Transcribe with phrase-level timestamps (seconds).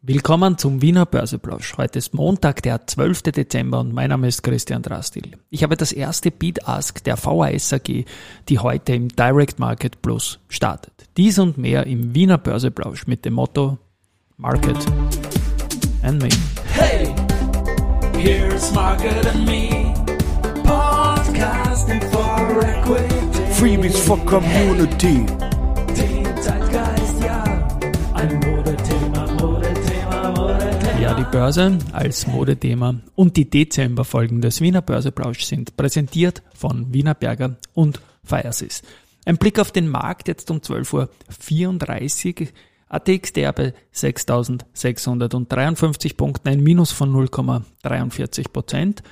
[0.00, 1.76] Willkommen zum Wiener Börseplausch.
[1.76, 3.22] Heute ist Montag, der 12.
[3.22, 5.32] Dezember und mein Name ist Christian Drastil.
[5.50, 8.04] Ich habe das erste Beat Ask der VAS AG,
[8.48, 10.92] die heute im Direct Market Plus startet.
[11.16, 13.76] Dies und mehr im Wiener Börseplausch mit dem Motto
[14.36, 14.76] Market
[16.04, 16.28] and Me.
[16.74, 17.12] Hey,
[18.16, 19.92] here's Market and Me.
[20.62, 23.52] Podcasting for Equity.
[23.52, 25.26] Freebies for Community.
[31.18, 37.56] Die Börse als Modethema und die Dezemberfolgen des Wiener Börseplausch sind präsentiert von Wiener Berger
[37.74, 38.82] und Firesys.
[39.24, 42.48] Ein Blick auf den Markt jetzt um 12.34 Uhr.
[42.88, 49.02] ATX der bei 6.653 Punkten, ein Minus von 0,43 Prozent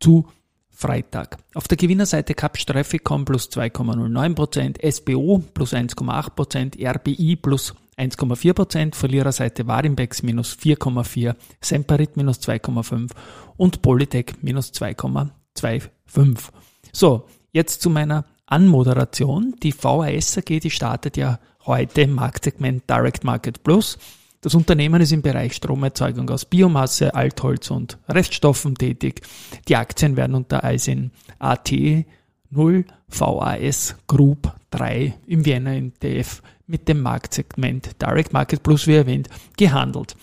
[0.00, 0.28] zu
[0.74, 1.38] Freitag.
[1.54, 8.94] Auf der Gewinnerseite Capsch Trafficom plus 2,09%, Prozent, SBO plus 1,8%, Prozent, RBI plus 1,4%,
[8.94, 13.10] Verliererseite Warimbex minus 4,4%, Semperit minus 2,5%
[13.56, 16.50] und Polytech minus 2,25%.
[16.92, 19.54] So, jetzt zu meiner Anmoderation.
[19.62, 23.98] Die VAS AG, die startet ja heute im Marktsegment Direct Market Plus.
[24.44, 29.22] Das Unternehmen ist im Bereich Stromerzeugung aus Biomasse, Altholz und Reststoffen tätig.
[29.68, 31.72] Die Aktien werden unter ISIN AT
[32.50, 39.30] 0 VAS Group 3 im Vienna MTF mit dem Marktsegment Direct Market Plus, wie erwähnt,
[39.56, 40.14] gehandelt.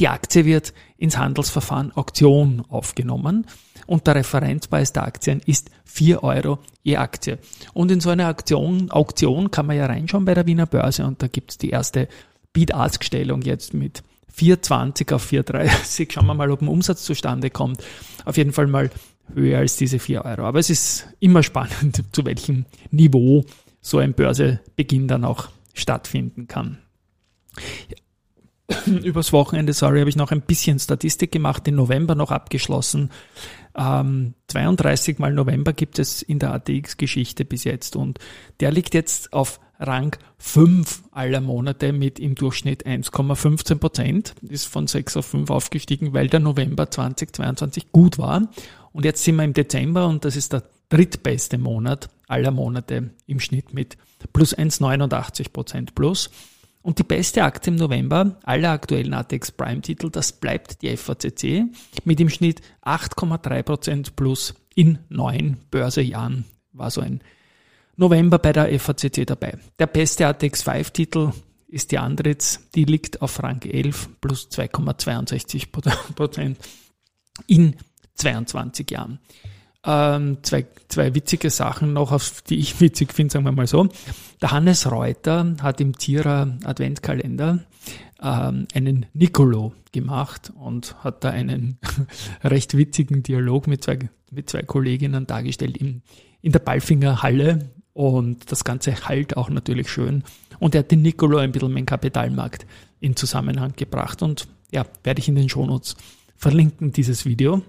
[0.00, 3.46] Die Aktie wird ins Handelsverfahren Auktion aufgenommen
[3.86, 7.38] und der Referenzpreis der Aktien ist 4 Euro je Aktie.
[7.72, 11.22] Und in so eine Auktion, Auktion kann man ja reinschauen bei der Wiener Börse und
[11.22, 12.08] da gibt es die erste
[12.54, 14.02] Bid-Ask-Stellung jetzt mit
[14.34, 16.10] 4,20 auf 4,30.
[16.10, 17.84] Schauen wir mal, ob ein Umsatz zustande kommt.
[18.24, 18.90] Auf jeden Fall mal
[19.34, 20.42] höher als diese 4 Euro.
[20.42, 23.44] Aber es ist immer spannend, zu welchem Niveau
[23.80, 26.78] so ein Börsebeginn dann auch stattfinden kann.
[28.86, 33.10] Übers Wochenende, sorry, habe ich noch ein bisschen Statistik gemacht, den November noch abgeschlossen.
[33.76, 38.18] Ähm, 32 mal November gibt es in der ATX-Geschichte bis jetzt und
[38.60, 44.86] der liegt jetzt auf Rang 5 aller Monate mit im Durchschnitt 1,15 Prozent, ist von
[44.86, 48.48] 6 auf 5 aufgestiegen, weil der November 2022 gut war.
[48.92, 53.40] Und jetzt sind wir im Dezember und das ist der drittbeste Monat aller Monate im
[53.40, 53.96] Schnitt mit
[54.32, 56.30] plus 1,89 Prozent plus.
[56.82, 61.64] Und die beste Aktie im November aller aktuellen ATX Prime Titel, das bleibt die FACC
[62.04, 66.44] mit im Schnitt 8,3 Prozent plus in neun Börsejahren.
[66.72, 67.22] War so ein
[67.96, 69.58] November bei der FACC dabei.
[69.78, 71.32] Der beste ATX 5 Titel
[71.68, 75.70] ist die Andritz, die liegt auf Rang 11 plus 2,62
[76.14, 76.58] Prozent
[77.46, 77.76] in
[78.14, 79.18] 22 Jahren.
[79.86, 83.88] Ähm, zwei, zwei witzige Sachen noch, auf die ich witzig finde, sagen wir mal so.
[84.40, 87.64] Der Hannes Reuter hat im Tierer Adventkalender
[88.22, 91.78] ähm, einen Nicolo gemacht und hat da einen
[92.44, 93.98] recht witzigen Dialog mit zwei,
[94.30, 96.02] mit zwei Kolleginnen dargestellt in,
[96.40, 100.24] in der Ballfinger Halle und das Ganze halt auch natürlich schön.
[100.58, 102.66] Und er hat den Nicolo ein bisschen mit dem Kapitalmarkt
[103.00, 105.96] in Zusammenhang gebracht und ja, werde ich in den Shownotes
[106.36, 107.62] verlinken, dieses Video.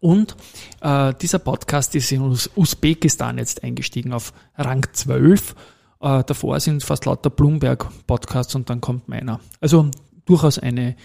[0.00, 0.36] Und
[0.80, 2.20] äh, dieser Podcast ist in
[2.56, 5.54] Usbekistan jetzt eingestiegen auf Rang 12.
[6.00, 9.40] Äh, davor sind fast lauter Bloomberg-Podcasts und dann kommt meiner.
[9.60, 9.90] Also
[10.26, 10.96] durchaus eine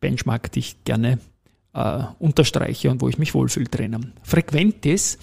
[0.00, 1.18] Benchmark, die ich gerne
[1.72, 4.12] äh, unterstreiche und wo ich mich wohlfühle drinnen.
[4.22, 5.18] Frequentis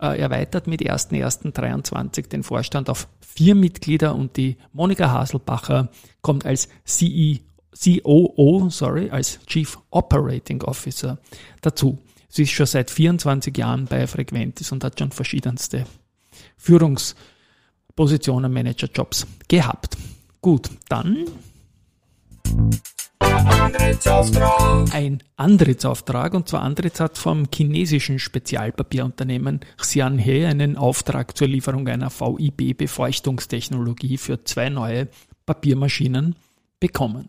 [0.00, 5.88] äh, erweitert mit 1.1.23 den Vorstand auf vier Mitglieder und die Monika Haselbacher
[6.22, 7.40] kommt als CE,
[7.72, 11.18] COO, sorry, als Chief Operating Officer
[11.60, 11.98] dazu.
[12.28, 15.86] Sie ist schon seit 24 Jahren bei Frequentis und hat schon verschiedenste
[16.56, 19.96] Führungspositionen, Managerjobs gehabt.
[20.40, 21.26] Gut, dann
[24.92, 32.10] ein Antrittsauftrag und zwar Antritts hat vom chinesischen Spezialpapierunternehmen Xianhe einen Auftrag zur Lieferung einer
[32.10, 35.08] VIB-Befeuchtungstechnologie für zwei neue
[35.46, 36.36] Papiermaschinen
[36.80, 37.28] bekommen.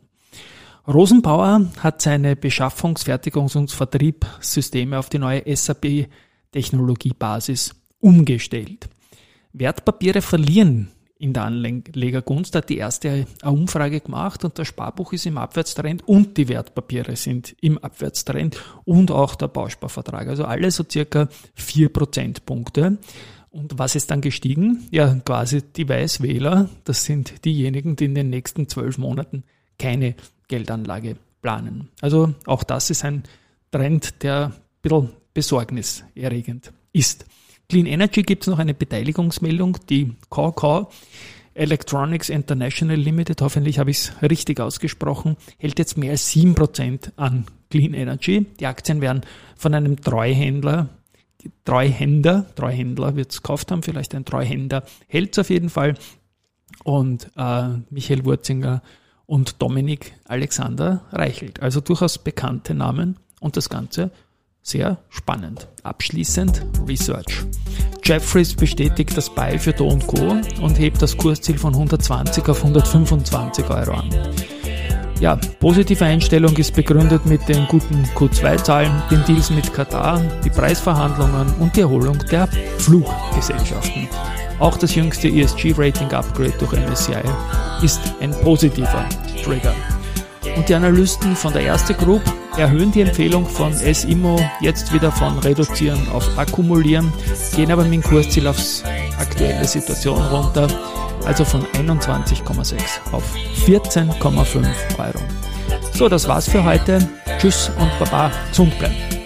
[0.88, 8.90] Rosenbauer hat seine Beschaffungs-, Fertigungs- und Vertriebssysteme auf die neue SAP-Technologiebasis umgestellt.
[9.54, 15.38] Wertpapiere verlieren in der Anlegergunst, hat die erste Umfrage gemacht und das Sparbuch ist im
[15.38, 20.30] Abwärtstrend und die Wertpapiere sind im Abwärtstrend und auch der Bausparvertrag.
[20.30, 22.98] Also alle so circa vier Prozentpunkte.
[23.52, 24.88] Und was ist dann gestiegen?
[24.92, 26.70] Ja, quasi die Weißwähler.
[26.86, 29.44] Das sind diejenigen, die in den nächsten zwölf Monaten
[29.78, 30.16] keine
[30.48, 31.90] Geldanlage planen.
[32.00, 33.24] Also auch das ist ein
[33.72, 37.26] Trend, der ein bisschen besorgniserregend ist.
[37.70, 39.78] Clean Energy gibt es noch eine Beteiligungsmeldung.
[39.90, 40.90] Die KK
[41.54, 47.46] Electronics International Limited, hoffentlich habe ich es richtig ausgesprochen, hält jetzt mehr als 7% an
[47.70, 48.48] Clean Energy.
[48.60, 49.22] Die Aktien werden
[49.56, 50.90] von einem Treuhändler,
[51.64, 55.94] Treuhänder, Treuhändler wird es gekauft haben, vielleicht ein Treuhänder, hält es auf jeden Fall.
[56.84, 58.82] Und äh, Michael Wurzinger
[59.28, 61.62] und Dominik Alexander Reichelt.
[61.62, 64.12] Also durchaus bekannte Namen und das Ganze
[64.70, 65.68] sehr spannend.
[65.84, 67.44] Abschließend Research.
[68.04, 70.38] Jeffries bestätigt das Buy für Do Co.
[70.62, 74.10] und hebt das Kursziel von 120 auf 125 Euro an.
[75.20, 81.54] Ja, positive Einstellung ist begründet mit den guten Q2-Zahlen, den Deals mit Katar, die Preisverhandlungen
[81.60, 84.08] und die Erholung der Fluggesellschaften.
[84.60, 87.22] Auch das jüngste ESG-Rating-Upgrade durch MSCI
[87.82, 89.06] ist ein positiver
[89.44, 89.74] Trigger.
[90.56, 92.22] Und die Analysten von der Erste Group
[92.60, 97.12] erhöhen die Empfehlung von S-Immo jetzt wieder von reduzieren auf akkumulieren,
[97.56, 98.84] gehen aber mit dem Kursziel aufs
[99.18, 100.68] aktuelle Situation runter
[101.26, 103.24] also von 21,6 auf
[103.66, 104.68] 14,5
[104.98, 105.20] Euro.
[105.94, 107.08] So, das war's für heute.
[107.40, 109.19] Tschüss und Baba, gesund bleiben.